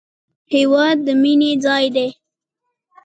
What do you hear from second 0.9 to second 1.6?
د مینې